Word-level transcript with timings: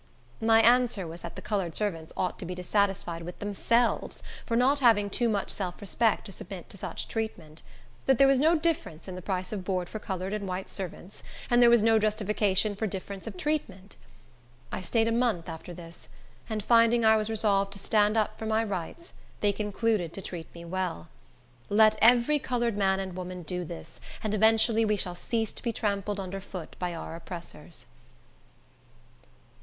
My 0.41 0.61
answer 0.61 1.05
was 1.05 1.21
that 1.21 1.35
the 1.35 1.43
colored 1.43 1.75
servants 1.75 2.11
ought 2.17 2.39
to 2.39 2.45
be 2.47 2.55
dissatisfied 2.55 3.21
with 3.21 3.37
themselves, 3.37 4.23
for 4.47 4.57
not 4.57 4.79
having 4.79 5.11
too 5.11 5.29
much 5.29 5.51
self 5.51 5.79
respect 5.79 6.25
to 6.25 6.31
submit 6.31 6.71
to 6.71 6.77
such 6.77 7.07
treatment; 7.07 7.61
that 8.07 8.17
there 8.17 8.25
was 8.25 8.39
no 8.39 8.55
difference 8.55 9.07
in 9.07 9.13
the 9.13 9.21
price 9.21 9.51
of 9.53 9.63
board 9.63 9.87
for 9.87 9.99
colored 9.99 10.33
and 10.33 10.47
white 10.47 10.71
servants, 10.71 11.21
and 11.51 11.61
there 11.61 11.69
was 11.69 11.83
no 11.83 11.99
justification 11.99 12.75
for 12.75 12.87
difference 12.87 13.27
of 13.27 13.37
treatment. 13.37 13.95
I 14.71 14.81
staid 14.81 15.07
a 15.07 15.11
month 15.11 15.47
after 15.47 15.71
this, 15.71 16.07
and 16.49 16.63
finding 16.63 17.05
I 17.05 17.15
was 17.15 17.29
resolved 17.29 17.71
to 17.73 17.77
stand 17.77 18.17
up 18.17 18.39
for 18.39 18.47
my 18.47 18.63
rights, 18.63 19.13
they 19.41 19.53
concluded 19.53 20.13
to 20.13 20.21
treat 20.23 20.51
me 20.55 20.65
well. 20.65 21.09
Let 21.69 21.95
every 22.01 22.39
colored 22.39 22.75
man 22.75 22.99
and 22.99 23.15
woman 23.15 23.43
do 23.43 23.63
this, 23.63 23.99
and 24.23 24.33
eventually 24.33 24.83
we 24.83 24.95
shall 24.97 25.13
cease 25.13 25.51
to 25.51 25.61
be 25.61 25.71
trampled 25.71 26.19
under 26.19 26.41
foot 26.41 26.75
by 26.79 26.95
our 26.95 27.15
oppressors. 27.15 27.85